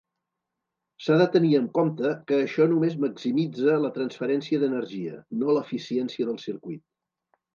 S'ha 1.07 1.17
de 1.21 1.25
tenir 1.35 1.51
en 1.57 1.67
compte 1.75 2.13
que 2.31 2.39
això 2.45 2.67
només 2.71 2.95
maximitza 3.03 3.77
la 3.83 3.93
transferència 3.99 4.61
d'energia, 4.63 5.21
no 5.43 5.57
l'eficiència 5.59 6.31
del 6.31 6.41
circuit. 6.49 6.83